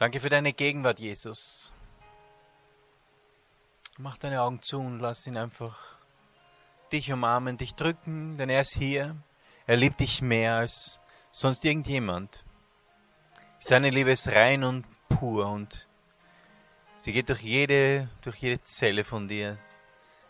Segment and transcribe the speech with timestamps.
[0.00, 1.74] Danke für deine Gegenwart, Jesus.
[3.98, 5.98] Mach deine Augen zu und lass ihn einfach
[6.90, 9.14] dich umarmen, dich drücken, denn er ist hier.
[9.66, 11.00] Er liebt dich mehr als
[11.32, 12.46] sonst irgendjemand.
[13.58, 15.86] Seine Liebe ist rein und pur und
[16.96, 19.58] sie geht durch jede, durch jede Zelle von dir.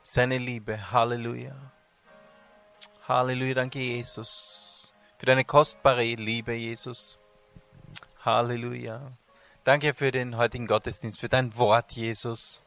[0.02, 1.54] Seine Liebe, Halleluja.
[3.06, 4.92] Halleluja, danke Jesus.
[5.16, 7.20] Für deine kostbare Liebe, Jesus.
[8.24, 9.12] Halleluja.
[9.64, 12.62] Danke für den heutigen Gottesdienst, für dein Wort, Jesus.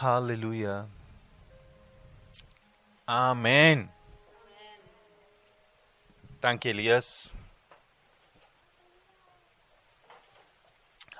[0.00, 0.88] Halleluja.
[3.06, 3.90] Amen.
[6.40, 7.34] Danke, Elias.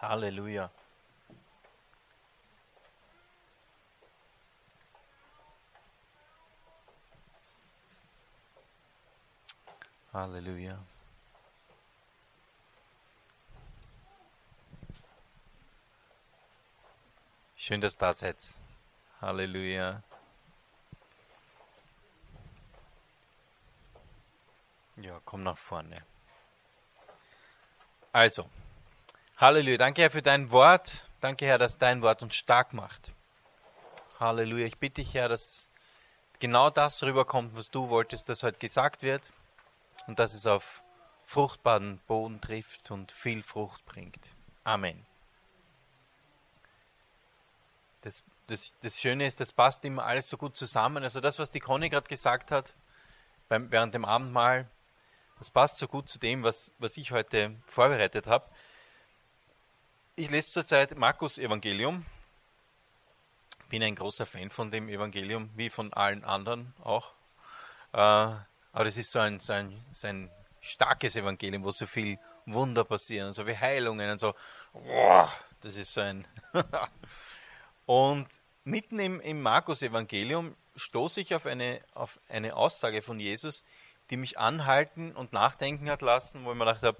[0.00, 0.70] Halleluja.
[10.12, 10.78] Halleluja.
[17.62, 18.38] Schön, dass du da seid.
[19.20, 20.02] Halleluja.
[24.96, 26.02] Ja, komm nach vorne.
[28.12, 28.48] Also,
[29.36, 29.76] Halleluja.
[29.76, 31.06] Danke, Herr, für dein Wort.
[31.20, 33.12] Danke, Herr, dass dein Wort uns stark macht.
[34.18, 34.64] Halleluja.
[34.64, 35.68] Ich bitte dich, Herr, dass
[36.38, 39.30] genau das rüberkommt, was du wolltest, dass heute gesagt wird
[40.06, 40.82] und dass es auf
[41.24, 44.34] fruchtbaren Boden trifft und viel Frucht bringt.
[44.64, 45.09] Amen
[48.02, 51.02] das, das, das Schöne ist, das passt immer alles so gut zusammen.
[51.02, 52.74] Also das, was die Conny gerade gesagt hat
[53.48, 54.68] beim, während dem Abendmahl,
[55.38, 58.48] das passt so gut zu dem, was, was ich heute vorbereitet habe.
[60.16, 62.04] Ich lese zurzeit Markus Evangelium.
[63.68, 67.12] Bin ein großer Fan von dem Evangelium, wie von allen anderen auch.
[67.92, 72.18] Äh, aber das ist so ein, so, ein, so ein starkes Evangelium, wo so viel
[72.46, 74.34] Wunder passieren, so viele Heilungen und so.
[75.62, 76.26] Das ist so ein
[77.90, 78.28] Und
[78.62, 83.64] mitten im, im Markus-Evangelium stoße ich auf eine, auf eine Aussage von Jesus,
[84.10, 86.98] die mich anhalten und nachdenken hat lassen, wo ich mir gedacht habe,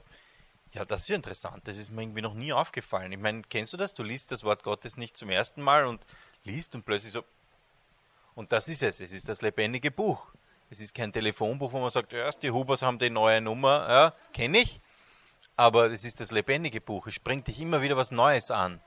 [0.72, 3.12] ja, das ist ja interessant, das ist mir irgendwie noch nie aufgefallen.
[3.12, 3.94] Ich meine, kennst du das?
[3.94, 6.04] Du liest das Wort Gottes nicht zum ersten Mal und
[6.42, 7.22] liest und plötzlich so,
[8.34, 10.26] und das ist es, es ist das lebendige Buch.
[10.70, 14.14] Es ist kein Telefonbuch, wo man sagt, ja, die Hubers haben die neue Nummer, ja,
[14.32, 14.81] kenne ich,
[15.54, 17.06] aber es ist das lebendige Buch.
[17.06, 18.81] Es springt dich immer wieder was Neues an.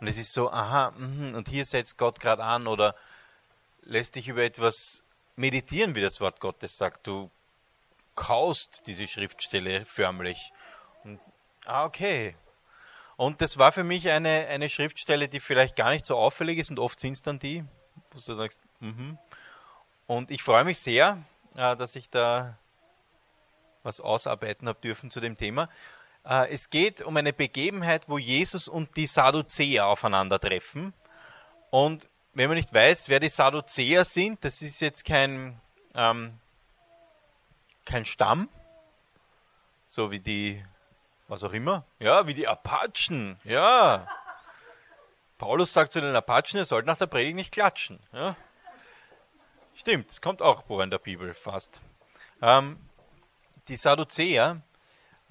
[0.00, 2.94] Und es ist so, aha, mh, und hier setzt Gott gerade an oder
[3.82, 5.02] lässt dich über etwas
[5.36, 7.06] meditieren, wie das Wort Gottes sagt.
[7.06, 7.30] Du
[8.14, 10.52] kaust diese Schriftstelle förmlich.
[11.04, 11.20] Und,
[11.64, 12.34] ah, okay.
[13.16, 16.70] Und das war für mich eine, eine Schriftstelle, die vielleicht gar nicht so auffällig ist
[16.70, 17.64] und oft sind es dann die,
[18.10, 19.18] wo du sagst, mhm.
[20.06, 21.22] Und ich freue mich sehr,
[21.54, 22.58] äh, dass ich da
[23.84, 25.68] was ausarbeiten habe dürfen zu dem Thema.
[26.24, 30.92] Äh, es geht um eine Begebenheit, wo Jesus und die Sadduzäer aufeinandertreffen.
[31.70, 35.60] Und wenn man nicht weiß, wer die Sadduzäer sind, das ist jetzt kein,
[35.94, 36.38] ähm,
[37.84, 38.48] kein Stamm,
[39.86, 40.64] so wie die,
[41.28, 44.06] was auch immer, ja, wie die Apachen, ja.
[45.38, 47.98] Paulus sagt zu den Apachen, er sollte nach der Predigt nicht klatschen.
[48.12, 48.36] Ja.
[49.74, 51.80] Stimmt, es kommt auch vor in der Bibel fast.
[52.42, 52.78] Ähm,
[53.68, 54.60] die Sadduzäer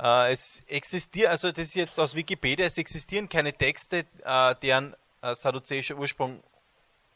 [0.02, 4.96] äh, es existiert, also das ist jetzt aus Wikipedia, es existieren keine Texte, äh, deren
[5.22, 6.42] äh, sadduzäischer Ursprung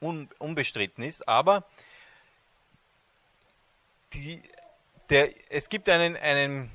[0.02, 1.64] un, unbestritten ist, aber
[4.14, 4.42] die,
[5.10, 6.72] der, es gibt einen, einen,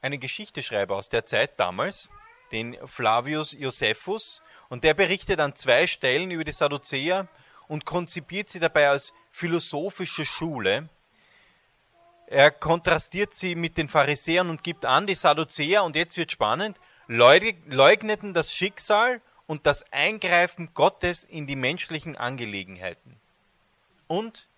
[0.00, 2.08] einen Geschichteschreiber aus der Zeit damals,
[2.52, 7.28] den Flavius Josephus, und der berichtet an zwei Stellen über die Sadduzäer
[7.68, 10.88] und konzipiert sie dabei als philosophische Schule,
[12.26, 16.78] er kontrastiert sie mit den Pharisäern und gibt an, die Sadduzäer, und jetzt wird spannend,
[17.06, 23.20] leugneten das Schicksal und das Eingreifen Gottes in die menschlichen Angelegenheiten.
[24.06, 24.48] Und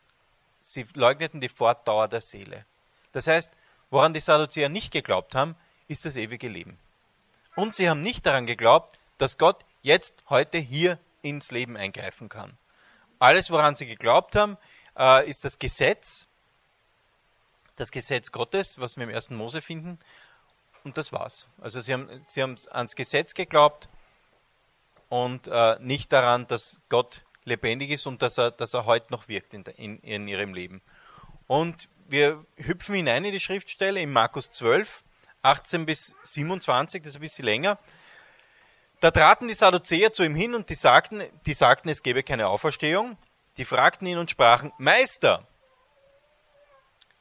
[0.60, 2.64] sie leugneten die Fortdauer der Seele.
[3.12, 3.52] Das heißt,
[3.90, 5.56] woran die Sadduzäer nicht geglaubt haben,
[5.88, 6.78] ist das ewige Leben.
[7.56, 12.56] Und sie haben nicht daran geglaubt, dass Gott jetzt, heute, hier ins Leben eingreifen kann.
[13.18, 14.58] Alles, woran sie geglaubt haben,
[14.96, 16.28] äh, ist das Gesetz,
[17.76, 19.98] das Gesetz Gottes, was wir im ersten Mose finden,
[20.84, 21.48] und das war's.
[21.60, 23.88] Also sie haben, sie haben ans Gesetz geglaubt
[25.08, 29.28] und äh, nicht daran, dass Gott lebendig ist und dass er, dass er heute noch
[29.28, 30.82] wirkt in, in, in ihrem Leben.
[31.48, 35.02] Und wir hüpfen hinein in die Schriftstelle in Markus 12,
[35.42, 37.78] 18 bis 27, das ist ein bisschen länger.
[39.00, 42.48] Da traten die Sadduzäer zu ihm hin und die sagten, die sagten, es gebe keine
[42.48, 43.16] Auferstehung.
[43.56, 45.46] Die fragten ihn und sprachen, Meister,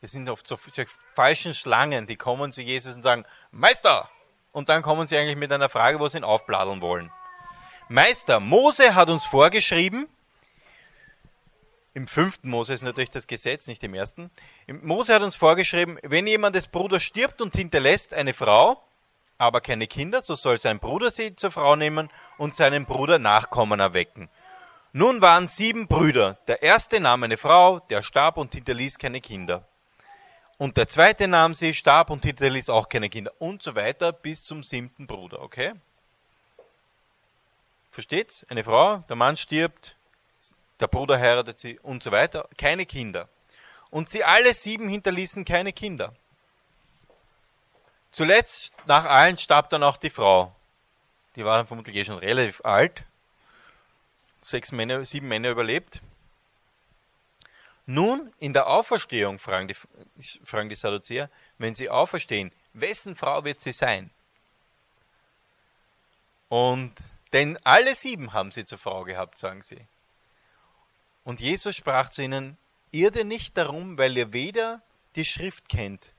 [0.02, 0.84] das sind oft so, so
[1.14, 4.10] falschen Schlangen, die kommen zu Jesus und sagen, Meister,
[4.52, 7.12] und dann kommen sie eigentlich mit einer Frage, wo sie ihn aufbladeln wollen.
[7.90, 10.08] Meister, Mose hat uns vorgeschrieben,
[11.96, 14.30] im fünften Mose ist natürlich das Gesetz, nicht im ersten.
[14.68, 18.84] Mose hat uns vorgeschrieben, wenn jemand des Bruders stirbt und hinterlässt eine Frau,
[19.38, 23.80] aber keine Kinder, so soll sein Bruder sie zur Frau nehmen und seinen Bruder Nachkommen
[23.80, 24.30] erwecken.
[24.92, 26.38] Nun waren sieben Brüder.
[26.48, 29.66] Der erste nahm eine Frau, der starb und hinterließ keine Kinder.
[30.57, 33.34] Und der zweite nahm sie, starb und hinterließ auch keine Kinder.
[33.40, 35.74] Und so weiter bis zum siebten Bruder, okay?
[37.90, 38.46] Versteht's?
[38.50, 39.96] Eine Frau, der Mann stirbt,
[40.80, 42.50] der Bruder heiratet sie und so weiter.
[42.57, 43.30] Keine Kinder.
[43.90, 46.13] Und sie alle sieben hinterließen keine Kinder.
[48.12, 50.54] Zuletzt, nach allen, starb dann auch die Frau.
[51.36, 53.04] Die war dann vermutlich eh schon relativ alt.
[54.42, 56.01] Sechs Männer, sieben Männer überlebt.
[57.86, 59.76] Nun, in der Auferstehung, fragen die,
[60.44, 64.10] fragen die Sadduzäer, wenn sie auferstehen, wessen Frau wird sie sein?
[66.50, 66.94] Und,
[67.34, 69.86] denn alle sieben haben sie zur Frau gehabt, sagen sie.
[71.24, 72.58] Und Jesus sprach zu ihnen,
[72.92, 74.82] irrte nicht darum, weil ihr weder
[75.16, 76.14] die Schrift kennt,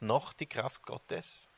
[0.00, 1.48] noch die Kraft Gottes?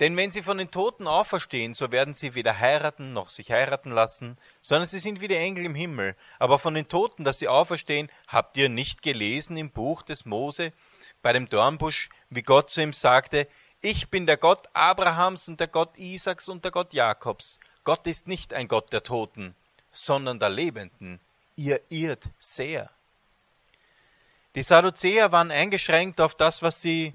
[0.00, 3.90] Denn wenn sie von den Toten auferstehen, so werden sie weder heiraten noch sich heiraten
[3.90, 6.14] lassen, sondern sie sind wie die Engel im Himmel.
[6.38, 10.72] Aber von den Toten, dass sie auferstehen, habt ihr nicht gelesen im Buch des Mose
[11.20, 13.48] bei dem Dornbusch, wie Gott zu ihm sagte,
[13.80, 17.58] ich bin der Gott Abrahams und der Gott Isaaks und der Gott Jakobs.
[17.84, 19.54] Gott ist nicht ein Gott der Toten,
[19.90, 21.20] sondern der Lebenden.
[21.56, 22.90] Ihr irrt sehr.
[24.54, 27.14] Die Sadduzäer waren eingeschränkt auf das, was sie,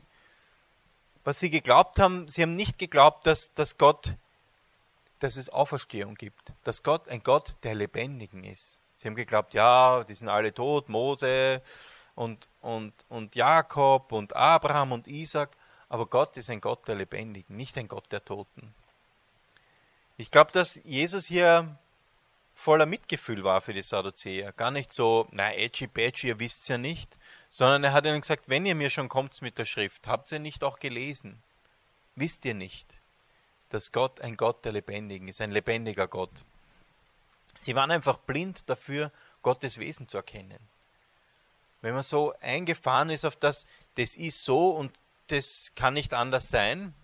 [1.23, 2.27] was sie geglaubt haben.
[2.27, 4.15] Sie haben nicht geglaubt, dass, dass Gott,
[5.19, 8.79] dass es Auferstehung gibt, dass Gott ein Gott der Lebendigen ist.
[8.95, 11.61] Sie haben geglaubt, ja, die sind alle tot, Mose
[12.15, 15.49] und, und, und Jakob und Abraham und Isaac,
[15.89, 18.73] aber Gott ist ein Gott der Lebendigen, nicht ein Gott der Toten.
[20.17, 21.75] Ich glaube, dass Jesus hier
[22.53, 24.51] voller Mitgefühl war für die Sadduzäer.
[24.53, 27.17] Gar nicht so, na, edgy badgy, ihr wisst's ja nicht,
[27.53, 30.39] sondern er hat ihnen gesagt, wenn ihr mir schon kommt mit der Schrift, habt ihr
[30.39, 31.43] nicht auch gelesen?
[32.15, 32.87] Wisst ihr nicht,
[33.69, 36.43] dass Gott ein Gott der Lebendigen ist, ein lebendiger Gott?
[37.55, 39.11] Sie waren einfach blind dafür,
[39.43, 40.57] Gottes Wesen zu erkennen.
[41.81, 43.67] Wenn man so eingefahren ist auf das,
[43.97, 44.91] das ist so und
[45.27, 46.95] das kann nicht anders sein,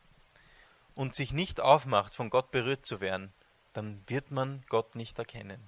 [0.96, 3.32] und sich nicht aufmacht, von Gott berührt zu werden,
[3.72, 5.64] dann wird man Gott nicht erkennen.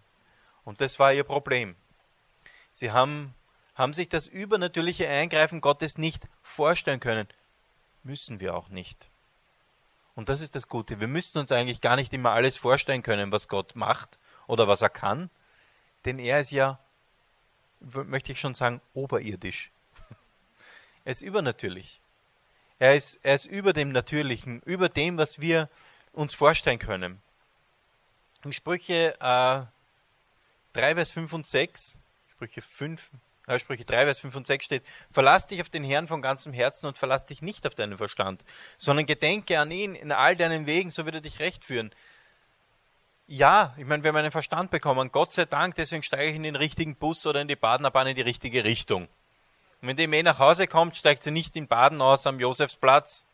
[0.66, 1.75] Und das war ihr Problem.
[2.74, 3.36] Sie haben,
[3.81, 7.28] haben sich das übernatürliche Eingreifen Gottes nicht vorstellen können.
[8.04, 9.10] Müssen wir auch nicht.
[10.13, 11.00] Und das ist das Gute.
[11.00, 14.83] Wir müssen uns eigentlich gar nicht immer alles vorstellen können, was Gott macht oder was
[14.83, 15.31] er kann,
[16.06, 16.78] denn er ist ja,
[17.80, 19.72] möchte ich schon sagen, oberirdisch.
[21.04, 22.00] Er ist übernatürlich.
[22.78, 25.68] Er ist, er ist über dem Natürlichen, über dem, was wir
[26.13, 27.19] uns vorstellen können.
[28.44, 29.66] In Sprüche äh,
[30.74, 31.98] 3, Vers 5 und 6,
[32.30, 36.07] Sprüche 5, äh, Sprüche 3, Vers 5 und 6 steht, verlass dich auf den Herrn
[36.07, 38.44] von ganzem Herzen und verlass dich nicht auf deinen Verstand,
[38.77, 41.92] sondern gedenke an ihn in all deinen Wegen, so wird er dich recht führen.
[43.27, 46.44] Ja, ich meine, wir haben einen Verstand bekommen, Gott sei Dank, deswegen steige ich in
[46.44, 49.07] den richtigen Bus oder in die Badenerbahn in die richtige Richtung.
[49.81, 53.25] Und wenn die Mäh nach Hause kommt, steigt sie nicht in Baden aus am Josefsplatz,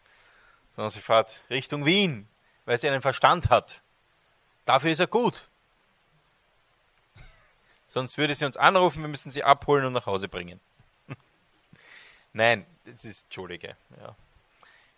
[0.76, 2.28] sondern sie fährt Richtung Wien,
[2.66, 3.82] weil sie einen Verstand hat.
[4.66, 5.48] Dafür ist er gut.
[7.88, 10.60] Sonst würde sie uns anrufen, wir müssen sie abholen und nach Hause bringen.
[12.34, 13.78] Nein, das ist, Entschuldige.
[14.00, 14.08] Ja.
[14.08, 14.16] Das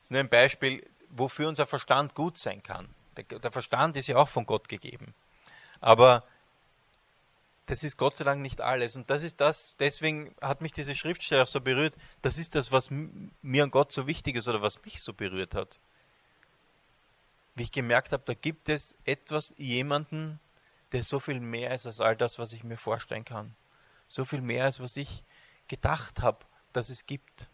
[0.03, 2.89] ist nur ein Beispiel, wofür unser Verstand gut sein kann.
[3.15, 5.13] Der, der Verstand ist ja auch von Gott gegeben.
[5.81, 6.23] Aber
[7.67, 8.95] das ist Gott sei Dank nicht alles.
[8.95, 11.95] Und das ist das, deswegen hat mich diese Schriftstelle auch so berührt.
[12.23, 15.53] Das ist das, was mir an Gott so wichtig ist oder was mich so berührt
[15.53, 15.79] hat
[17.59, 20.39] wie ich gemerkt habe, da gibt es etwas, jemanden,
[20.91, 23.55] der so viel mehr ist als all das, was ich mir vorstellen kann.
[24.07, 25.23] So viel mehr als was ich
[25.67, 27.47] gedacht habe, dass es gibt.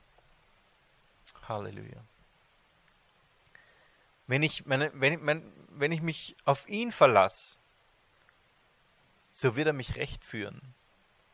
[1.47, 2.03] Halleluja.
[4.27, 7.59] Wenn ich, meine, wenn, wenn, wenn ich mich auf ihn verlasse,
[9.31, 10.61] so wird er mich recht führen.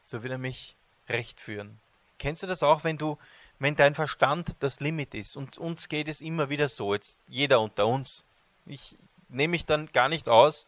[0.01, 0.75] So wird er mich
[1.07, 1.79] recht führen.
[2.17, 3.17] Kennst du das auch, wenn du,
[3.59, 5.37] wenn dein Verstand das Limit ist?
[5.37, 8.25] Und uns geht es immer wieder so, jetzt jeder unter uns,
[8.65, 8.97] ich
[9.29, 10.67] nehme mich dann gar nicht aus,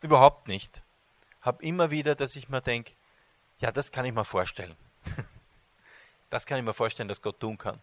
[0.00, 0.82] überhaupt nicht.
[1.42, 2.92] Hab immer wieder, dass ich mir denke,
[3.58, 4.76] ja, das kann ich mir vorstellen.
[6.30, 7.80] das kann ich mir vorstellen, dass Gott tun kann.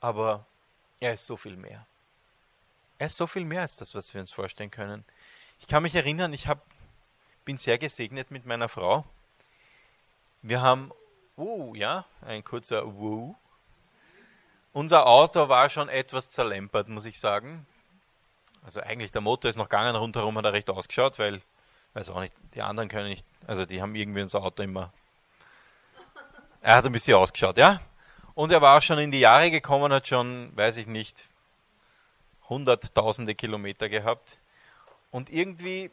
[0.00, 0.46] Aber
[1.00, 1.86] er ist so viel mehr.
[2.98, 5.04] Er ist so viel mehr als das, was wir uns vorstellen können.
[5.60, 6.64] Ich kann mich erinnern, ich hab,
[7.44, 9.04] bin sehr gesegnet mit meiner Frau.
[10.42, 10.92] Wir haben,
[11.36, 13.36] uh, ja, ein kurzer uh,
[14.72, 17.66] unser Auto war schon etwas zerlempert, muss ich sagen.
[18.64, 21.42] Also eigentlich der Motor ist noch gegangen, rundherum hat er recht ausgeschaut, weil,
[21.94, 24.92] weiß auch nicht, die anderen können nicht, also die haben irgendwie unser Auto immer.
[26.60, 27.80] Er hat ein bisschen ausgeschaut, ja.
[28.34, 31.28] Und er war auch schon in die Jahre gekommen, hat schon, weiß ich nicht,
[32.48, 34.38] hunderttausende Kilometer gehabt.
[35.10, 35.90] Und irgendwie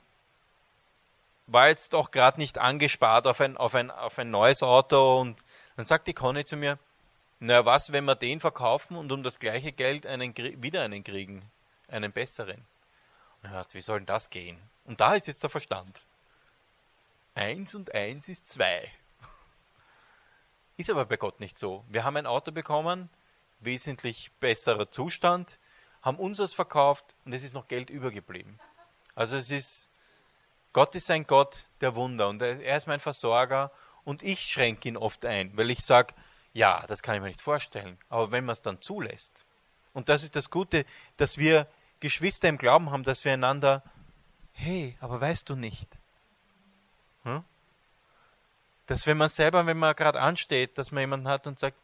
[1.48, 5.20] war jetzt auch gerade nicht angespart auf ein, auf, ein, auf ein neues Auto.
[5.20, 5.44] Und
[5.76, 6.78] dann sagt die Conny zu mir,
[7.40, 11.42] na was, wenn wir den verkaufen und um das gleiche Geld einen, wieder einen kriegen?
[11.92, 12.66] Einen besseren.
[13.42, 14.60] Und er dachte, wie soll denn das gehen?
[14.86, 16.04] Und da ist jetzt der Verstand.
[17.36, 18.92] Eins und eins ist zwei.
[20.78, 21.86] Ist aber bei Gott nicht so.
[21.90, 23.10] Wir haben ein Auto bekommen,
[23.60, 25.60] wesentlich besserer Zustand,
[26.02, 28.60] haben unseres verkauft und es ist noch Geld übergeblieben.
[29.16, 29.90] Also es ist,
[30.72, 33.72] Gott ist ein Gott der Wunder und er ist mein Versorger
[34.06, 36.14] und ich schränke ihn oft ein, weil ich sage,
[36.54, 37.98] ja, das kann ich mir nicht vorstellen.
[38.10, 39.46] Aber wenn man es dann zulässt,
[39.94, 40.86] und das ist das Gute,
[41.18, 41.68] dass wir
[42.00, 43.84] Geschwister im Glauben haben, dass wir einander,
[44.54, 45.98] hey, aber weißt du nicht?
[47.24, 47.44] Hm?
[48.88, 51.78] Dass wenn man selber, wenn man gerade ansteht, dass man jemanden hat und sagt,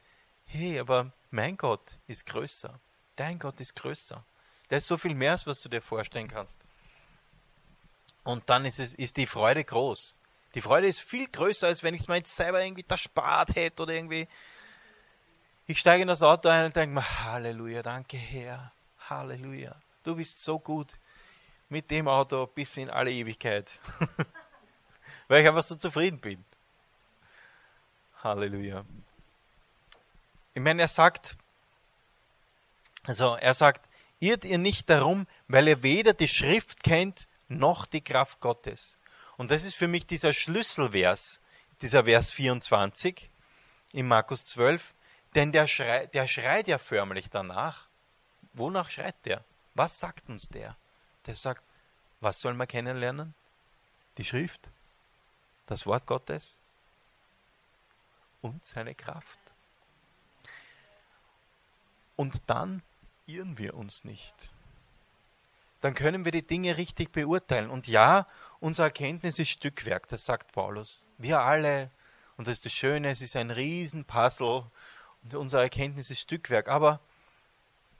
[0.45, 2.79] hey, aber mein Gott ist größer.
[3.15, 4.23] Dein Gott ist größer.
[4.69, 6.59] Der ist so viel mehr, als was du dir vorstellen kannst.
[8.23, 10.17] Und dann ist, es, ist die Freude groß.
[10.55, 13.55] Die Freude ist viel größer, als wenn ich es mir jetzt selber irgendwie da spart
[13.55, 14.27] hätte oder irgendwie.
[15.67, 18.71] Ich steige in das Auto ein und denke mir, Halleluja, danke Herr,
[19.09, 19.75] Halleluja.
[20.05, 20.99] Du bist so gut
[21.67, 23.79] mit dem Auto bis in alle Ewigkeit.
[25.27, 26.45] Weil ich einfach so zufrieden bin.
[28.23, 28.85] Halleluja.
[30.53, 31.35] Ich meine, er sagt,
[33.03, 38.01] also er sagt, irrt ihr nicht darum, weil ihr weder die Schrift kennt, noch die
[38.01, 38.99] Kraft Gottes.
[39.37, 41.41] Und das ist für mich dieser Schlüsselvers,
[41.81, 43.29] dieser Vers 24
[43.91, 44.93] in Markus 12,
[45.33, 47.87] denn der schreit, der schreit ja förmlich danach.
[48.53, 49.43] Wonach schreit der?
[49.75, 50.75] Was sagt uns der?
[51.25, 51.61] Der sagt,
[52.21, 53.33] was soll man kennenlernen?
[54.17, 54.69] Die Schrift,
[55.67, 56.59] das Wort Gottes
[58.41, 59.39] und seine Kraft.
[62.15, 62.81] Und dann
[63.25, 64.49] irren wir uns nicht.
[65.81, 67.69] Dann können wir die Dinge richtig beurteilen.
[67.69, 68.27] Und ja,
[68.59, 71.05] unser Erkenntnis ist Stückwerk, das sagt Paulus.
[71.17, 71.91] Wir alle,
[72.37, 74.65] und das ist das Schöne, es ist ein Riesenpuzzle,
[75.23, 76.69] und unser Erkenntnis ist Stückwerk.
[76.69, 77.01] Aber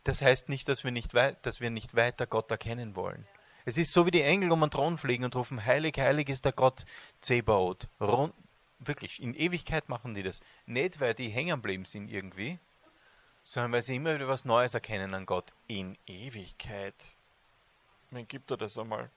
[0.06, 3.28] das heißt nicht, dass wir nicht, dass wir nicht weiter Gott erkennen wollen.
[3.66, 6.46] Es ist so wie die Engel um den Thron fliegen und rufen, heilig, heilig ist
[6.46, 6.86] der Gott
[7.20, 7.88] Zebaoth.
[8.00, 8.34] Rund,
[8.80, 10.40] wirklich, in Ewigkeit machen die das.
[10.66, 12.60] Nicht, weil die hängen geblieben sind irgendwie,
[13.44, 15.52] sondern weil sie immer wieder was Neues erkennen an Gott.
[15.68, 16.96] In Ewigkeit.
[18.12, 19.10] Wen gibt er das einmal?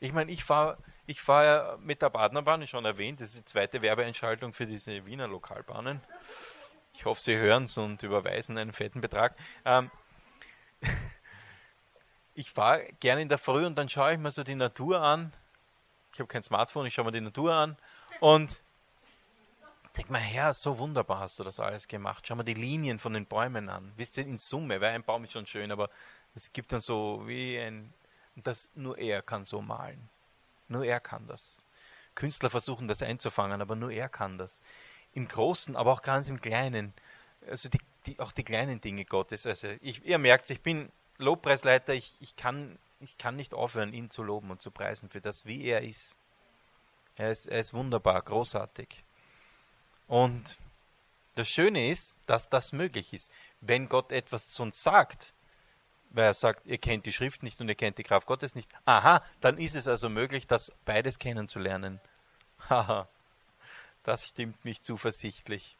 [0.00, 0.78] Ich meine, ich fahre
[1.08, 5.06] ich fahr ja mit der Partnerbahn, schon erwähnt, das ist die zweite Werbeentscheidung für diese
[5.06, 6.02] Wiener Lokalbahnen.
[6.98, 9.36] Ich hoffe, Sie hören es und überweisen einen fetten Betrag.
[9.64, 9.88] Ähm,
[12.34, 15.32] ich fahre gerne in der Früh und dann schaue ich mir so die Natur an.
[16.12, 17.76] Ich habe kein Smartphone, ich schaue mir die Natur an
[18.18, 18.60] und
[19.96, 22.26] denke mir, Herr, so wunderbar hast du das alles gemacht.
[22.26, 23.92] Schau mal die Linien von den Bäumen an.
[23.94, 25.90] Wisst ihr, in Summe, weil ein Baum ist schon schön, aber
[26.34, 27.94] es gibt dann so wie ein,
[28.34, 30.08] das nur er kann so malen.
[30.66, 31.62] Nur er kann das.
[32.16, 34.60] Künstler versuchen das einzufangen, aber nur er kann das
[35.18, 36.94] im Großen, aber auch ganz im Kleinen.
[37.46, 39.46] Also die, die, auch die kleinen Dinge Gottes.
[39.46, 44.10] Also ich, ihr merkt, ich bin Lobpreisleiter, ich, ich, kann, ich kann nicht aufhören, ihn
[44.10, 46.16] zu loben und zu preisen für das, wie er ist.
[47.16, 49.04] Er ist, er ist wunderbar, großartig.
[50.06, 50.56] Und
[51.34, 53.32] das Schöne ist, dass das möglich ist.
[53.60, 55.34] Wenn Gott etwas zu uns sagt,
[56.10, 58.70] weil er sagt, ihr kennt die Schrift nicht und ihr kennt die Kraft Gottes nicht,
[58.84, 62.00] aha, dann ist es also möglich, das beides kennenzulernen.
[62.68, 63.08] Haha.
[64.02, 65.76] Das stimmt mich zuversichtlich.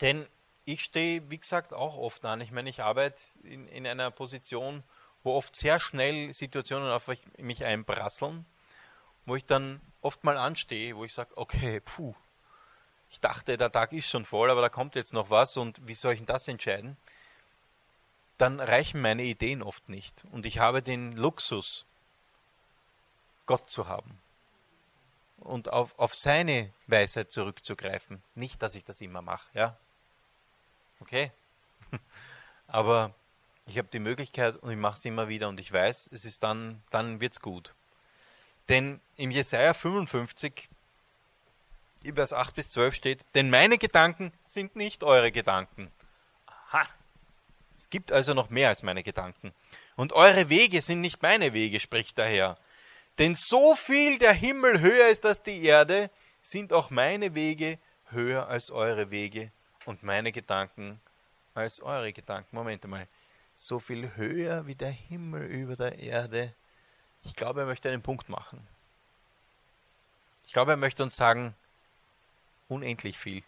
[0.00, 0.26] Denn
[0.64, 2.40] ich stehe, wie gesagt, auch oft an.
[2.40, 4.82] Ich meine, ich arbeite in, in einer Position,
[5.24, 8.44] wo oft sehr schnell Situationen auf mich einprasseln,
[9.26, 12.14] wo ich dann oft mal anstehe, wo ich sage, okay, puh,
[13.10, 15.94] ich dachte, der Tag ist schon voll, aber da kommt jetzt noch was und wie
[15.94, 16.96] soll ich denn das entscheiden?
[18.36, 20.24] Dann reichen meine Ideen oft nicht.
[20.30, 21.86] Und ich habe den Luxus,
[23.46, 24.20] Gott zu haben
[25.38, 28.22] und auf, auf seine Weisheit zurückzugreifen.
[28.34, 29.76] Nicht, dass ich das immer mache, ja.
[31.00, 31.30] Okay?
[32.66, 33.14] Aber
[33.66, 36.42] ich habe die Möglichkeit und ich mache es immer wieder und ich weiß, es ist
[36.42, 37.74] dann, dann wird's gut.
[38.68, 40.68] Denn im Jesaja 55,
[42.14, 45.90] Vers 8 bis 12 steht, denn meine Gedanken sind nicht eure Gedanken.
[46.46, 46.86] Aha.
[47.78, 49.54] Es gibt also noch mehr als meine Gedanken.
[49.96, 52.58] Und eure Wege sind nicht meine Wege, spricht der Herr.
[53.18, 56.10] Denn so viel der Himmel höher ist als die Erde,
[56.40, 57.78] sind auch meine Wege
[58.10, 59.50] höher als eure Wege
[59.86, 61.00] und meine Gedanken
[61.54, 62.54] als eure Gedanken.
[62.54, 63.08] Moment mal.
[63.56, 66.54] So viel höher wie der Himmel über der Erde.
[67.24, 68.64] Ich glaube, er möchte einen Punkt machen.
[70.46, 71.56] Ich glaube, er möchte uns sagen,
[72.68, 73.42] unendlich viel.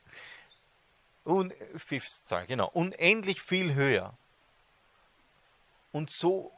[1.24, 2.68] Un Fifthzahl, genau.
[2.72, 4.16] Unendlich viel höher.
[5.92, 6.52] Und so,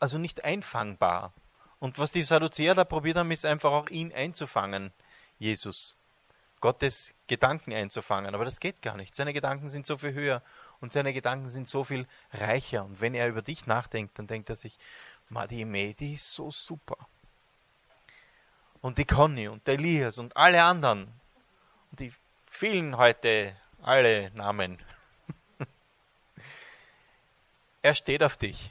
[0.00, 1.32] also nicht einfangbar.
[1.78, 4.92] Und was die Sadduzäer da probiert haben, ist einfach auch ihn einzufangen,
[5.38, 5.96] Jesus.
[6.60, 8.34] Gottes Gedanken einzufangen.
[8.34, 9.14] Aber das geht gar nicht.
[9.14, 10.42] Seine Gedanken sind so viel höher
[10.80, 12.84] und seine Gedanken sind so viel reicher.
[12.84, 14.78] Und wenn er über dich nachdenkt, dann denkt er sich,
[15.48, 16.98] die May, die ist so super.
[18.82, 21.08] Und die Conny und der Elias und alle anderen.
[21.90, 22.12] Und die
[22.46, 24.78] vielen heute, alle Namen.
[27.82, 28.70] er steht auf dich.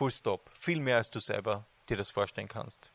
[0.00, 0.50] Full stop.
[0.58, 2.90] Viel mehr als du selber dir das vorstellen kannst.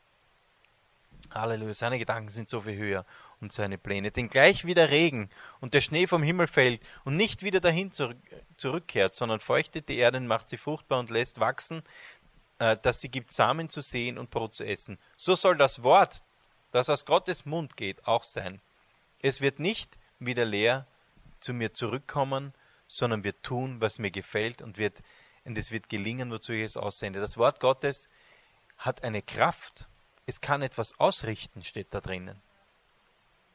[1.32, 1.72] Halleluja.
[1.72, 3.06] Seine Gedanken sind so viel höher
[3.40, 4.10] und seine Pläne.
[4.10, 7.92] Denn gleich wie der Regen und der Schnee vom Himmel fällt und nicht wieder dahin
[7.92, 8.16] zurück,
[8.56, 11.84] zurückkehrt, sondern feuchtet die Erde, macht sie fruchtbar und lässt wachsen,
[12.58, 14.98] äh, dass sie gibt Samen zu sehen und Brot zu essen.
[15.16, 16.24] So soll das Wort,
[16.72, 18.60] das aus Gottes Mund geht, auch sein.
[19.22, 20.88] Es wird nicht wieder leer
[21.38, 22.52] zu mir zurückkommen,
[22.88, 25.04] sondern wird tun, was mir gefällt und wird
[25.46, 27.20] und es wird gelingen, wozu ich es aussende.
[27.20, 28.08] Das Wort Gottes
[28.76, 29.86] hat eine Kraft.
[30.26, 32.42] Es kann etwas ausrichten, steht da drinnen.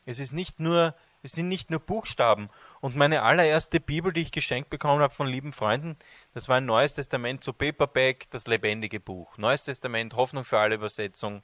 [0.06, 2.50] Es ist nicht nur, es sind nicht nur Buchstaben.
[2.80, 5.98] Und meine allererste Bibel, die ich geschenkt bekommen habe von lieben Freunden,
[6.34, 9.38] das war ein Neues Testament zu Paperback, das lebendige Buch.
[9.38, 11.44] Neues Testament, Hoffnung für alle Übersetzung.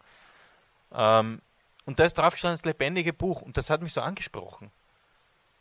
[0.91, 1.41] Ähm,
[1.85, 3.41] und da ist drauf gestanden, das lebendige Buch.
[3.41, 4.71] Und das hat mich so angesprochen.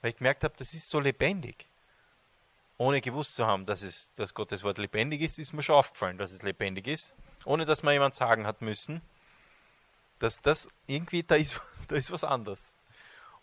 [0.00, 1.68] Weil ich gemerkt habe, das ist so lebendig.
[2.78, 6.18] Ohne gewusst zu haben, dass, es, dass Gottes Wort lebendig ist, ist mir schon aufgefallen,
[6.18, 7.14] dass es lebendig ist.
[7.44, 9.00] Ohne dass mir jemand sagen hat müssen,
[10.18, 12.74] dass das irgendwie, da ist, da ist was anderes.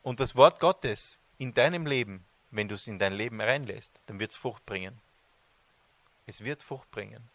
[0.03, 4.19] Und das Wort Gottes in deinem Leben, wenn du es in dein Leben reinlässt, dann
[4.19, 5.01] wird es Frucht bringen.
[6.27, 7.29] Es wird Frucht bringen.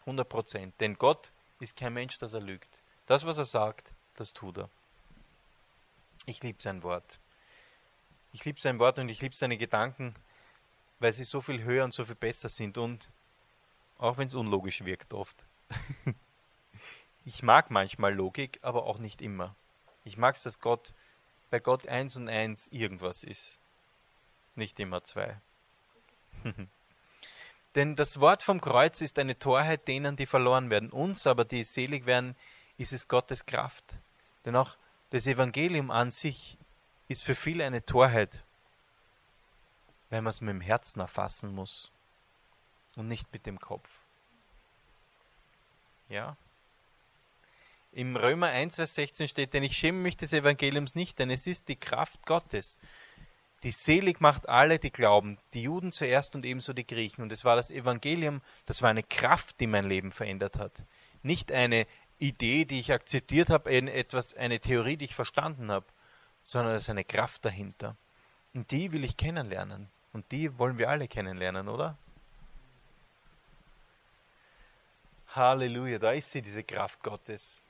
[0.00, 0.74] 100 Prozent.
[0.80, 2.80] Denn Gott ist kein Mensch, dass er lügt.
[3.06, 4.68] Das, was er sagt, das tut er.
[6.26, 7.18] Ich liebe sein Wort.
[8.32, 10.14] Ich liebe sein Wort und ich liebe seine Gedanken,
[11.00, 13.10] weil sie so viel höher und so viel besser sind und
[13.98, 15.44] auch wenn es unlogisch wirkt oft.
[17.24, 19.56] ich mag manchmal Logik, aber auch nicht immer.
[20.04, 20.94] Ich mag es, dass Gott
[21.50, 23.60] bei Gott eins und eins irgendwas ist.
[24.54, 25.40] Nicht immer zwei.
[27.74, 30.90] Denn das Wort vom Kreuz ist eine Torheit denen, die verloren werden.
[30.90, 32.36] Uns aber, die selig werden,
[32.78, 33.98] ist es Gottes Kraft.
[34.44, 34.76] Denn auch
[35.10, 36.56] das Evangelium an sich
[37.08, 38.42] ist für viele eine Torheit,
[40.10, 41.90] wenn man es mit dem Herzen erfassen muss
[42.96, 43.88] und nicht mit dem Kopf.
[46.08, 46.36] Ja?
[47.92, 51.46] Im Römer 1, Vers 16 steht, denn ich schäme mich des Evangeliums nicht, denn es
[51.46, 52.78] ist die Kraft Gottes,
[53.62, 57.22] die selig macht alle, die glauben, die Juden zuerst und ebenso die Griechen.
[57.22, 60.82] Und es war das Evangelium, das war eine Kraft, die mein Leben verändert hat.
[61.22, 61.86] Nicht eine
[62.18, 65.86] Idee, die ich akzeptiert habe, etwas, eine Theorie, die ich verstanden habe,
[66.42, 67.96] sondern es ist eine Kraft dahinter.
[68.54, 69.88] Und die will ich kennenlernen.
[70.12, 71.96] Und die wollen wir alle kennenlernen, oder?
[75.34, 77.62] Halleluja, da ist sie, diese Kraft Gottes.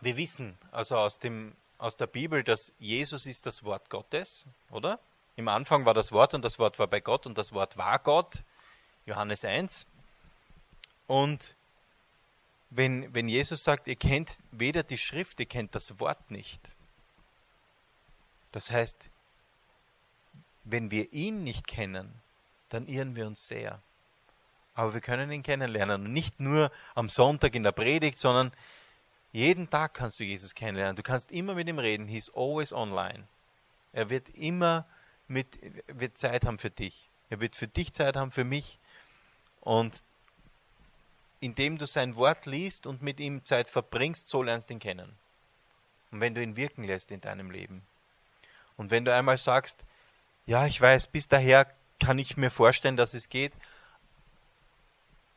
[0.00, 4.98] Wir wissen also aus, dem, aus der Bibel, dass Jesus ist das Wort Gottes, oder?
[5.36, 7.98] Im Anfang war das Wort und das Wort war bei Gott und das Wort war
[7.98, 8.42] Gott.
[9.04, 9.86] Johannes 1.
[11.06, 11.54] Und
[12.70, 16.60] wenn, wenn Jesus sagt, ihr kennt weder die Schrift, ihr kennt das Wort nicht.
[18.50, 19.10] Das heißt,
[20.66, 22.12] wenn wir ihn nicht kennen,
[22.68, 23.80] dann irren wir uns sehr.
[24.74, 26.04] Aber wir können ihn kennenlernen.
[26.04, 28.52] Und nicht nur am Sonntag in der Predigt, sondern
[29.32, 30.96] jeden Tag kannst du Jesus kennenlernen.
[30.96, 32.08] Du kannst immer mit ihm reden.
[32.08, 33.26] He's always online.
[33.92, 34.86] Er wird immer
[35.28, 37.08] mit, wird Zeit haben für dich.
[37.30, 38.78] Er wird für dich Zeit haben, für mich.
[39.60, 40.02] Und
[41.40, 45.16] indem du sein Wort liest und mit ihm Zeit verbringst, so lernst du ihn kennen.
[46.10, 47.82] Und wenn du ihn wirken lässt in deinem Leben.
[48.76, 49.84] Und wenn du einmal sagst,
[50.46, 51.66] ja, ich weiß, bis daher
[52.00, 53.52] kann ich mir vorstellen, dass es geht,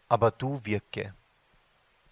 [0.08, 1.13] aber du wirke.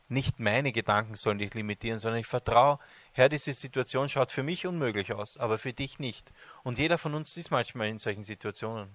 [0.09, 2.79] Nicht meine Gedanken sollen dich limitieren, sondern ich vertraue,
[3.11, 6.31] Herr, diese Situation schaut für mich unmöglich aus, aber für dich nicht.
[6.63, 8.89] Und jeder von uns ist manchmal in solchen Situationen,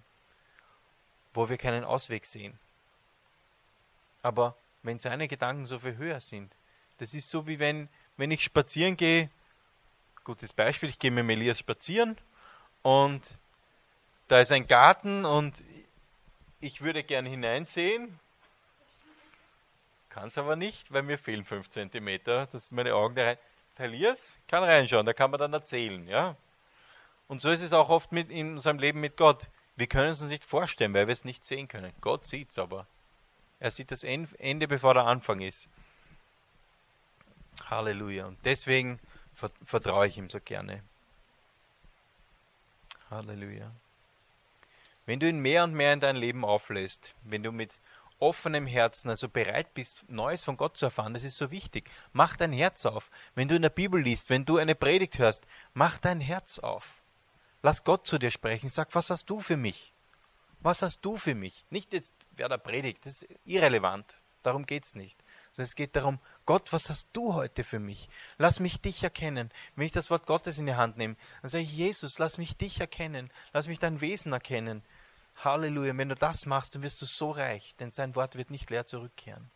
[1.34, 2.58] wo wir keinen Ausweg sehen.
[4.22, 6.54] Aber wenn seine Gedanken so viel höher sind,
[6.98, 9.28] das ist so wie wenn, wenn ich spazieren gehe,
[10.24, 12.16] gutes Beispiel, ich gehe mit Elias spazieren
[12.82, 13.22] und
[14.32, 15.62] da ist ein Garten und
[16.58, 18.18] ich würde gern hineinsehen,
[20.08, 23.36] kann es aber nicht, weil mir fehlen 5 cm, dass meine Augen da rein.
[23.76, 26.34] Elias kann reinschauen, da kann man dann erzählen, ja.
[27.28, 29.50] Und so ist es auch oft mit in unserem Leben mit Gott.
[29.76, 31.92] Wir können es uns nicht vorstellen, weil wir es nicht sehen können.
[32.00, 32.86] Gott sieht es aber.
[33.60, 35.68] Er sieht das Ende, bevor der Anfang ist.
[37.68, 38.28] Halleluja.
[38.28, 38.98] Und deswegen
[39.62, 40.82] vertraue ich ihm so gerne.
[43.10, 43.70] Halleluja.
[45.06, 47.72] Wenn du ihn mehr und mehr in dein Leben auflässt, wenn du mit
[48.18, 51.90] offenem Herzen, also bereit bist, Neues von Gott zu erfahren, das ist so wichtig.
[52.12, 53.10] Mach dein Herz auf.
[53.34, 57.02] Wenn du in der Bibel liest, wenn du eine Predigt hörst, mach dein Herz auf.
[57.62, 58.68] Lass Gott zu dir sprechen.
[58.68, 59.92] Sag, was hast du für mich?
[60.60, 61.64] Was hast du für mich?
[61.70, 64.16] Nicht jetzt, wer da predigt, das ist irrelevant.
[64.44, 65.21] Darum geht es nicht.
[65.52, 68.08] Sondern es geht darum, Gott, was hast du heute für mich?
[68.38, 69.50] Lass mich dich erkennen.
[69.76, 72.56] Wenn ich das Wort Gottes in die Hand nehme, dann sage ich, Jesus, lass mich
[72.56, 73.30] dich erkennen.
[73.52, 74.82] Lass mich dein Wesen erkennen.
[75.44, 75.96] Halleluja.
[75.96, 78.86] Wenn du das machst, dann wirst du so reich, denn sein Wort wird nicht leer
[78.86, 79.50] zurückkehren.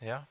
[0.00, 0.26] Ja?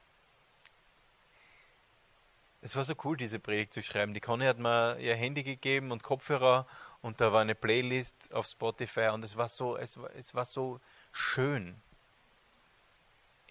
[2.62, 4.14] Es war so cool, diese Predigt zu schreiben.
[4.14, 6.68] Die Conny hat mir ihr Handy gegeben und Kopfhörer
[7.02, 10.46] und da war eine Playlist auf Spotify und es war so, es war, es war
[10.46, 10.80] so
[11.12, 11.82] schön,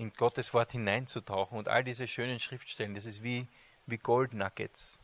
[0.00, 2.94] in Gottes Wort hineinzutauchen und all diese schönen Schriftstellen.
[2.94, 3.46] Das ist wie,
[3.84, 4.98] wie Gold Nuggets.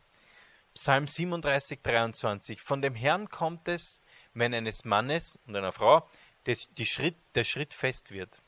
[0.73, 2.63] Psalm 37, 23.
[2.63, 4.01] Von dem Herrn kommt es,
[4.33, 6.09] wenn eines Mannes und einer Frau
[6.47, 8.41] des, Schritt, der Schritt fest wird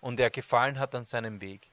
[0.00, 1.68] und er gefallen hat an seinem Weg.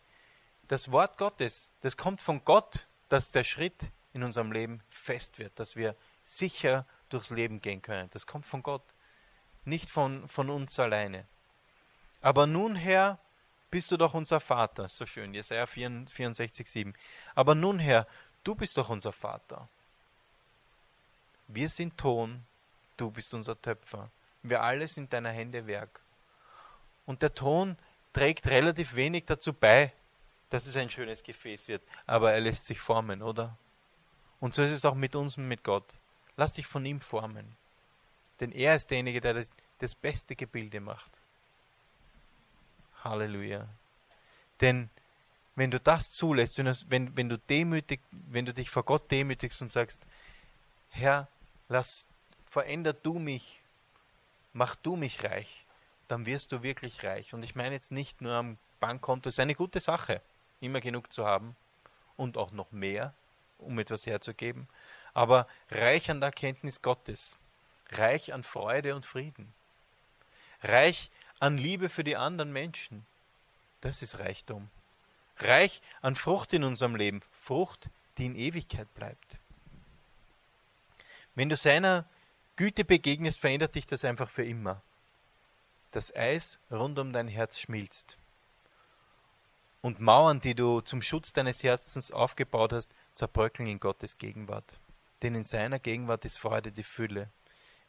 [0.68, 5.58] Das Wort Gottes, das kommt von Gott, dass der Schritt in unserem Leben fest wird,
[5.58, 8.10] dass wir sicher durchs Leben gehen können.
[8.12, 8.84] Das kommt von Gott,
[9.64, 11.26] nicht von, von uns alleine.
[12.20, 13.18] Aber nun, Herr,
[13.72, 14.90] bist du doch unser Vater.
[14.90, 16.94] So schön, Jesaja 64, 7.
[17.36, 18.08] Aber nun, Herr,
[18.44, 19.68] du bist doch unser Vater.
[21.48, 22.46] Wir sind Ton
[23.00, 24.10] du bist unser Töpfer.
[24.44, 26.02] Wir alle sind deiner Hände Werk.
[27.06, 27.78] Und der Ton
[28.14, 29.94] trägt relativ wenig dazu bei,
[30.50, 33.58] dass es ein schönes Gefäß wird, aber er lässt sich formen, oder?
[34.40, 35.96] Und so ist es auch mit uns und mit Gott.
[36.38, 37.56] Lass dich von ihm formen.
[38.40, 41.19] Denn er ist derjenige, der das, das beste Gebilde macht.
[43.04, 43.68] Halleluja.
[44.62, 44.90] Denn
[45.56, 49.62] wenn du das zulässt, wenn, wenn, wenn, du demütig, wenn du dich vor Gott demütigst
[49.62, 50.06] und sagst,
[50.90, 51.28] Herr,
[51.68, 52.08] lass
[52.46, 53.62] veränder du mich,
[54.54, 55.66] mach du mich reich,
[56.08, 57.34] dann wirst du wirklich reich.
[57.34, 60.22] Und ich meine jetzt nicht nur am Bankkonto, es ist eine gute Sache,
[60.62, 61.56] immer genug zu haben
[62.18, 63.14] und auch noch mehr,
[63.60, 64.68] um etwas herzugeben,
[65.14, 67.36] aber reich an der Erkenntnis Gottes,
[67.92, 69.54] reich an Freude und Frieden,
[70.64, 73.06] reich an Liebe für die anderen Menschen,
[73.82, 74.70] das ist Reichtum.
[75.38, 79.38] Reich an Frucht in unserem Leben, Frucht, die in Ewigkeit bleibt.
[81.36, 82.06] Wenn du seiner
[82.58, 84.82] Güte begegnest, verändert dich das einfach für immer.
[85.92, 88.18] Das Eis rund um dein Herz schmilzt.
[89.82, 94.78] Und Mauern, die du zum Schutz deines Herzens aufgebaut hast, zerbröckeln in Gottes Gegenwart.
[95.22, 97.30] Denn in seiner Gegenwart ist Freude die Fülle.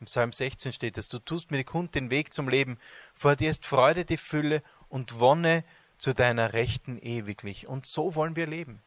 [0.01, 2.79] Im Psalm 16 steht es, du tust mir die Kund den Weg zum Leben,
[3.15, 5.63] vor dir ist Freude die Fülle und Wonne
[5.99, 7.67] zu deiner Rechten ewiglich.
[7.67, 8.81] Und so wollen wir leben.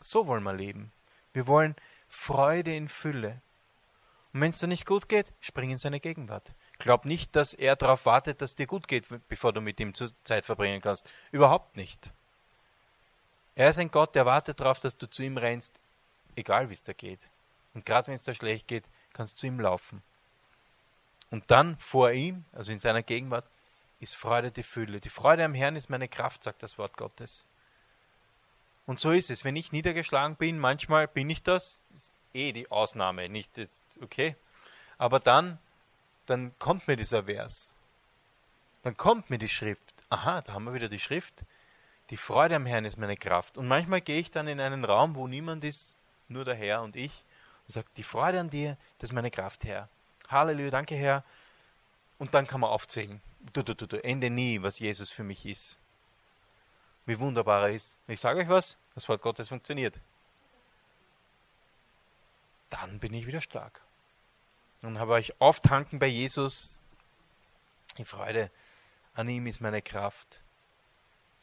[0.00, 0.92] So wollen wir leben.
[1.32, 1.74] Wir wollen
[2.08, 3.40] Freude in Fülle.
[4.32, 6.52] Und wenn es dir nicht gut geht, spring in seine Gegenwart.
[6.78, 10.44] Glaub nicht, dass er darauf wartet, dass dir gut geht, bevor du mit ihm Zeit
[10.44, 11.10] verbringen kannst.
[11.32, 12.12] Überhaupt nicht.
[13.56, 15.80] Er ist ein Gott, der wartet darauf, dass du zu ihm rennst,
[16.36, 17.28] egal wie es dir geht.
[17.74, 20.02] Und gerade wenn es dir schlecht geht, kannst du zu ihm laufen.
[21.32, 23.46] Und dann vor ihm, also in seiner Gegenwart,
[24.00, 25.00] ist Freude die Fülle.
[25.00, 27.46] Die Freude am Herrn ist meine Kraft, sagt das Wort Gottes.
[28.84, 29.42] Und so ist es.
[29.42, 31.80] Wenn ich niedergeschlagen bin, manchmal bin ich das,
[32.34, 34.36] eh die Ausnahme, nicht jetzt, okay.
[34.98, 35.58] Aber dann,
[36.26, 37.72] dann kommt mir dieser Vers.
[38.82, 39.94] Dann kommt mir die Schrift.
[40.10, 41.46] Aha, da haben wir wieder die Schrift.
[42.10, 43.56] Die Freude am Herrn ist meine Kraft.
[43.56, 45.96] Und manchmal gehe ich dann in einen Raum, wo niemand ist,
[46.28, 47.24] nur der Herr und ich,
[47.66, 49.88] und sage, die Freude an dir, das ist meine Kraft, Herr.
[50.32, 51.24] Halleluja, danke, Herr.
[52.18, 53.20] Und dann kann man aufzählen.
[53.52, 55.78] Du, du, du, du, Ende nie, was Jesus für mich ist.
[57.06, 57.94] Wie wunderbar er ist.
[58.06, 60.00] Ich sage euch was, das Wort Gottes funktioniert
[62.72, 63.80] dann bin ich wieder stark.
[64.80, 66.80] Und habe euch auftanken bei Jesus.
[67.98, 68.50] Die Freude
[69.14, 70.42] an ihm ist meine Kraft.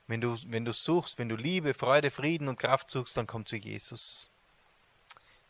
[0.08, 3.46] Wenn du, wenn du suchst, wenn du Liebe, Freude, Frieden und Kraft suchst, dann komm
[3.46, 4.30] zu Jesus.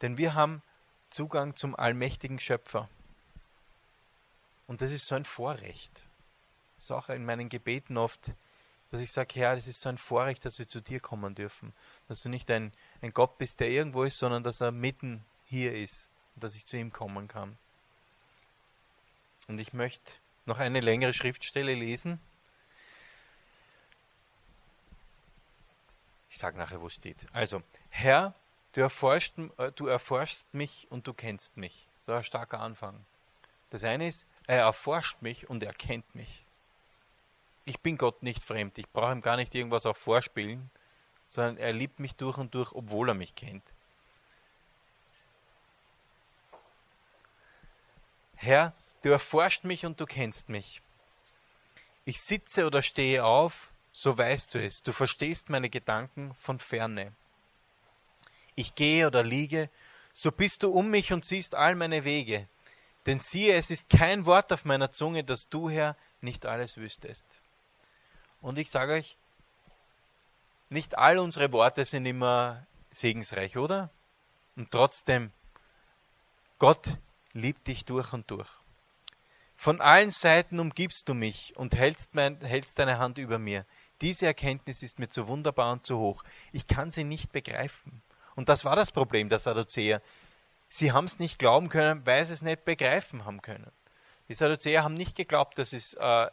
[0.02, 0.62] Denn wir haben
[1.10, 2.90] Zugang zum allmächtigen Schöpfer.
[4.70, 6.04] Und das ist so ein Vorrecht.
[6.76, 8.36] Das ist auch in meinen Gebeten oft,
[8.92, 11.74] dass ich sage, Herr, das ist so ein Vorrecht, dass wir zu dir kommen dürfen.
[12.08, 15.74] Dass du nicht ein, ein Gott bist, der irgendwo ist, sondern dass er mitten hier
[15.76, 17.58] ist und dass ich zu ihm kommen kann.
[19.48, 20.14] Und ich möchte
[20.46, 22.20] noch eine längere Schriftstelle lesen.
[26.30, 27.26] Ich sage nachher, wo es steht.
[27.34, 28.36] Also, Herr,
[28.74, 31.88] du erforschst, äh, du erforschst mich und du kennst mich.
[32.02, 33.04] So ein starker Anfang.
[33.70, 36.46] Das eine ist, er erforscht mich und er kennt mich.
[37.66, 38.78] Ich bin Gott nicht fremd.
[38.78, 40.72] Ich brauche ihm gar nicht irgendwas auch vorspielen,
[41.28, 43.64] sondern er liebt mich durch und durch, obwohl er mich kennt.
[48.36, 50.82] Herr, du erforscht mich und du kennst mich.
[52.06, 54.82] Ich sitze oder stehe auf, so weißt du es.
[54.82, 57.14] Du verstehst meine Gedanken von ferne.
[58.56, 59.70] Ich gehe oder liege,
[60.14, 62.48] so bist du um mich und siehst all meine Wege.
[63.10, 67.42] Denn siehe, es ist kein Wort auf meiner Zunge, dass du, Herr, nicht alles wüsstest.
[68.40, 69.18] Und ich sage euch,
[70.70, 73.90] nicht all unsere Worte sind immer segensreich, oder?
[74.56, 75.32] Und trotzdem,
[76.60, 77.00] Gott
[77.34, 78.48] liebt dich durch und durch.
[79.56, 83.66] Von allen Seiten umgibst du mich und hältst, mein, hältst deine Hand über mir.
[84.02, 86.24] Diese Erkenntnis ist mir zu wunderbar und zu hoch.
[86.52, 88.04] Ich kann sie nicht begreifen.
[88.36, 90.00] Und das war das Problem der Sadduzäer.
[90.70, 93.72] Sie haben es nicht glauben können, weil sie es nicht begreifen haben können.
[94.28, 96.28] Die Sadduzäer haben nicht geglaubt, dass es äh,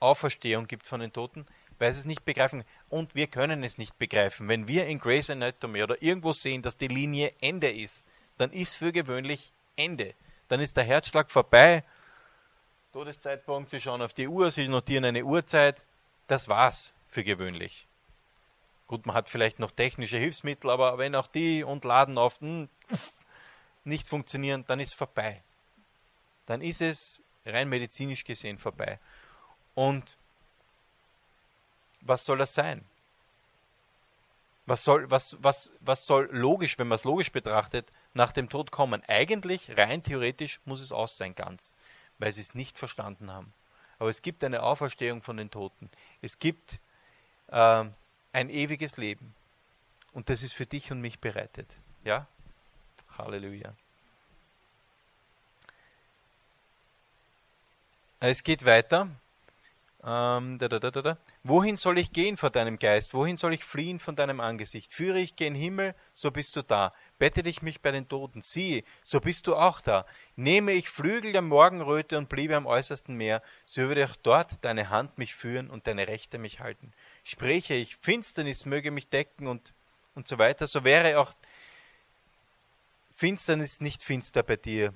[0.00, 1.46] Auferstehung gibt von den Toten,
[1.78, 2.64] weil sie es nicht begreifen.
[2.88, 4.48] Und wir können es nicht begreifen.
[4.48, 8.74] Wenn wir in Grace Anatomy oder irgendwo sehen, dass die Linie Ende ist, dann ist
[8.74, 10.14] für gewöhnlich Ende.
[10.48, 11.84] Dann ist der Herzschlag vorbei.
[12.92, 15.84] Todeszeitpunkt, Sie schauen auf die Uhr, Sie notieren eine Uhrzeit.
[16.26, 17.86] Das war's für gewöhnlich.
[18.86, 22.70] Gut, man hat vielleicht noch technische Hilfsmittel, aber wenn auch die und Laden oft hm,
[23.84, 25.42] nicht funktionieren, dann ist vorbei.
[26.46, 28.98] Dann ist es rein medizinisch gesehen vorbei.
[29.74, 30.16] Und
[32.00, 32.84] was soll das sein?
[34.66, 38.70] Was soll, was, was, was soll logisch, wenn man es logisch betrachtet, nach dem Tod
[38.70, 39.02] kommen?
[39.06, 41.74] Eigentlich, rein theoretisch, muss es aus sein ganz,
[42.18, 43.54] weil sie es nicht verstanden haben.
[43.98, 45.90] Aber es gibt eine Auferstehung von den Toten.
[46.20, 46.78] Es gibt
[47.48, 47.84] äh,
[48.32, 49.34] ein ewiges Leben.
[50.12, 51.72] Und das ist für dich und mich bereitet.
[52.04, 52.26] Ja?
[53.18, 53.74] Halleluja.
[58.20, 59.08] Es geht weiter.
[60.04, 63.14] Ähm, da, da, da, Wohin soll ich gehen vor deinem Geist?
[63.14, 64.92] Wohin soll ich fliehen von deinem Angesicht?
[64.92, 66.94] Führe ich gen Himmel, so bist du da.
[67.18, 70.06] Bette dich mich bei den Toten, siehe, so bist du auch da.
[70.36, 74.88] Nehme ich Flügel der Morgenröte und bliebe am äußersten Meer, so würde auch dort deine
[74.88, 76.92] Hand mich führen und deine Rechte mich halten.
[77.24, 79.72] Spreche ich, Finsternis möge mich decken und,
[80.14, 81.34] und so weiter, so wäre auch
[83.18, 84.94] Finsternis nicht finster bei dir,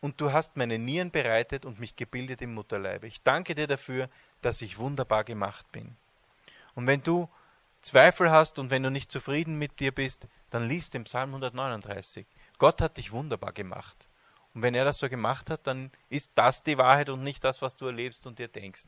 [0.00, 3.08] und du hast meine Nieren bereitet und mich gebildet im Mutterleibe.
[3.08, 4.08] Ich danke dir dafür,
[4.42, 5.96] dass ich wunderbar gemacht bin.
[6.76, 7.28] Und wenn du
[7.80, 12.28] Zweifel hast und wenn du nicht zufrieden mit dir bist, dann liest den Psalm 139.
[12.58, 13.96] Gott hat dich wunderbar gemacht.
[14.54, 17.60] Und wenn er das so gemacht hat, dann ist das die Wahrheit und nicht das,
[17.60, 18.86] was du erlebst und dir denkst.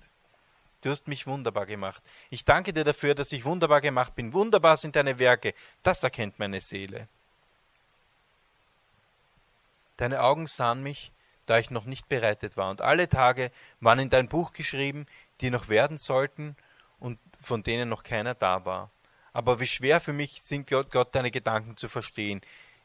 [0.83, 2.05] Du hast mich wunderbar gemacht.
[2.31, 4.33] Ich danke dir dafür, dass ich wunderbar gemacht bin.
[4.33, 5.55] Wunderbar sind deine Werke.
[5.83, 7.09] Das erkennt meine Seele.
[9.99, 11.13] Deine Augen sahen mich,
[11.45, 15.07] da ich noch nicht bereitet war, und alle Tage waren in dein Buch geschrieben,
[15.41, 16.57] die noch werden sollten
[16.99, 18.91] und von denen noch keiner da war.
[19.33, 22.41] Aber wie schwer für mich sind Gott, Gott deine Gedanken zu verstehen.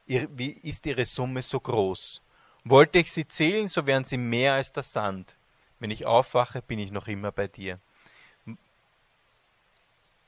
[0.06, 2.21] Wie ist ihre Summe so groß?
[2.63, 5.38] Wollte ich sie zählen, so wären sie mehr als der Sand.
[5.80, 7.80] Wenn ich aufwache, bin ich noch immer bei dir.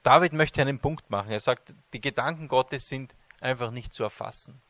[0.03, 1.31] David möchte einen Punkt machen.
[1.31, 4.61] Er sagt, die Gedanken Gottes sind einfach nicht zu erfassen.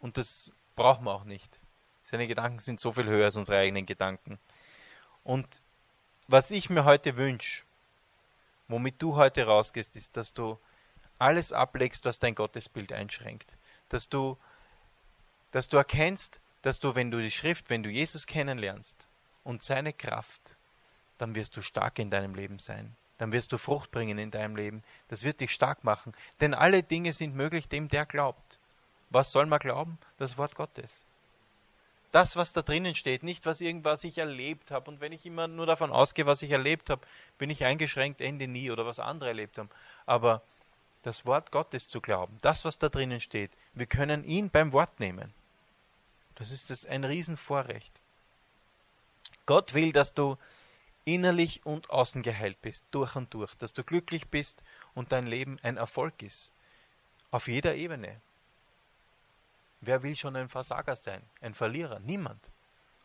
[0.00, 1.58] Und das brauchen wir auch nicht.
[2.02, 4.38] Seine Gedanken sind so viel höher als unsere eigenen Gedanken.
[5.24, 5.60] Und
[6.28, 7.64] was ich mir heute wünsche,
[8.68, 10.58] womit du heute rausgehst, ist, dass du
[11.18, 13.56] alles ablegst, was dein Gottesbild einschränkt.
[13.88, 14.36] Dass du,
[15.50, 19.06] dass du erkennst, dass du, wenn du die Schrift, wenn du Jesus kennenlernst
[19.44, 20.56] und seine Kraft,
[21.18, 22.94] dann wirst du stark in deinem Leben sein.
[23.18, 24.82] Dann wirst du Frucht bringen in deinem Leben.
[25.08, 26.12] Das wird dich stark machen.
[26.40, 28.58] Denn alle Dinge sind möglich dem, der glaubt.
[29.10, 29.98] Was soll man glauben?
[30.18, 31.04] Das Wort Gottes.
[32.12, 34.90] Das, was da drinnen steht, nicht was irgendwas ich erlebt habe.
[34.90, 37.02] Und wenn ich immer nur davon ausgehe, was ich erlebt habe,
[37.38, 39.70] bin ich eingeschränkt, Ende nie oder was andere erlebt haben.
[40.06, 40.42] Aber
[41.02, 44.98] das Wort Gottes zu glauben, das, was da drinnen steht, wir können ihn beim Wort
[44.98, 45.32] nehmen.
[46.36, 47.92] Das ist das ein Riesenvorrecht.
[49.46, 50.36] Gott will, dass du
[51.04, 54.64] innerlich und außen geheilt bist, durch und durch, dass du glücklich bist
[54.94, 56.50] und dein Leben ein Erfolg ist.
[57.30, 58.20] Auf jeder Ebene.
[59.80, 62.00] Wer will schon ein Versager sein, ein Verlierer?
[62.00, 62.50] Niemand.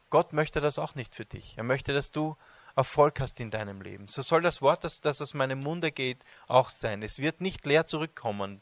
[0.10, 1.58] Gott möchte das auch nicht für dich.
[1.58, 2.36] Er möchte, dass du
[2.76, 4.08] Erfolg hast in deinem Leben.
[4.08, 7.02] So soll das Wort, das, das aus meinem Munde geht, auch sein.
[7.02, 8.62] Es wird nicht leer zurückkommen,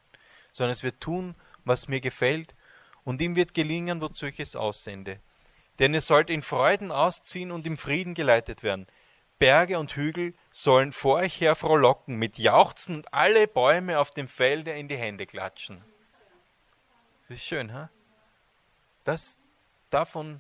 [0.51, 2.55] sondern es wird tun, was mir gefällt,
[3.03, 5.19] und ihm wird gelingen, wozu ich es aussende.
[5.79, 8.87] Denn ihr sollt in Freuden ausziehen und im Frieden geleitet werden.
[9.39, 14.27] Berge und Hügel sollen vor euch her frohlocken, mit Jauchzen und alle Bäume auf dem
[14.27, 15.81] Felde in die Hände klatschen.
[17.21, 17.89] Das ist schön, ha?
[19.09, 19.39] Das
[19.89, 20.39] davon,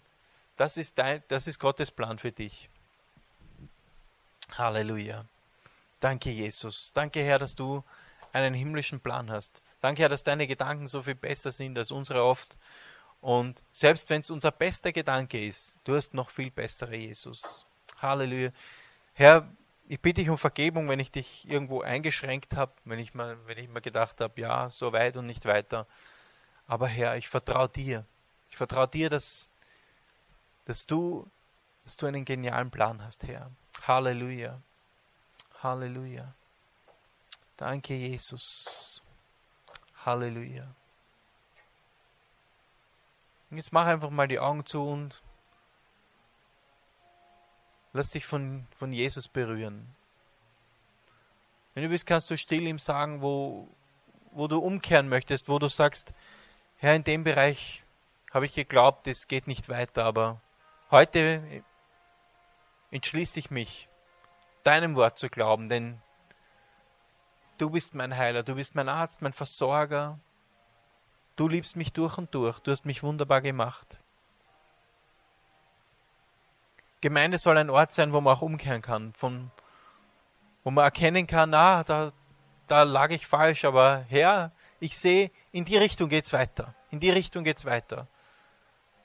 [0.55, 2.69] das ist dein, das ist Gottes Plan für dich.
[4.55, 5.25] Halleluja.
[5.99, 6.93] Danke, Jesus.
[6.93, 7.83] Danke, Herr, dass du
[8.31, 9.63] einen himmlischen Plan hast.
[9.81, 12.57] Danke, Herr, dass deine Gedanken so viel besser sind als unsere oft.
[13.21, 17.65] Und selbst wenn es unser bester Gedanke ist, du hast noch viel bessere, Jesus.
[18.03, 18.51] Halleluja.
[19.13, 19.51] Herr,
[19.87, 23.57] ich bitte dich um Vergebung, wenn ich dich irgendwo eingeschränkt habe, wenn ich mal, wenn
[23.57, 25.87] ich mir gedacht habe, ja, so weit und nicht weiter.
[26.67, 28.05] Aber Herr, ich vertraue dir.
[28.49, 29.49] Ich vertraue dir, dass,
[30.65, 31.29] dass du,
[31.83, 33.51] dass du einen genialen Plan hast, Herr.
[33.87, 34.61] Halleluja.
[35.61, 36.33] Halleluja.
[37.57, 39.01] Danke, Jesus.
[40.05, 40.73] Halleluja.
[43.49, 45.21] Und jetzt mach einfach mal die Augen zu und
[47.93, 49.95] lass dich von, von Jesus berühren.
[51.73, 53.67] Wenn du willst, kannst du still ihm sagen, wo,
[54.31, 56.13] wo du umkehren möchtest, wo du sagst,
[56.77, 57.83] Herr, in dem Bereich
[58.31, 60.41] habe ich geglaubt, es geht nicht weiter, aber
[60.91, 61.63] heute
[62.91, 63.87] entschließe ich mich,
[64.63, 66.01] deinem Wort zu glauben, denn
[67.59, 70.17] Du bist mein Heiler, du bist mein Arzt, mein Versorger.
[71.35, 73.99] Du liebst mich durch und durch, du hast mich wunderbar gemacht.
[77.01, 79.51] Gemeinde soll ein Ort sein, wo man auch umkehren kann, von,
[80.63, 82.13] wo man erkennen kann, ah, da,
[82.67, 86.73] da lag ich falsch, aber Herr, ich sehe, in die Richtung geht's weiter.
[86.91, 88.07] In die Richtung geht's weiter.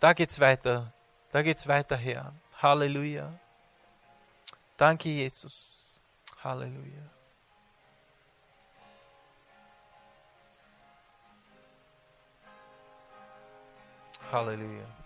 [0.05, 0.93] Da geht's weiter.
[1.33, 2.35] Da geht's weiter, Herr.
[2.61, 3.33] Halleluja.
[4.77, 5.95] Danke, Jesus.
[6.43, 7.09] Halleluja.
[14.31, 15.04] Hallelujah.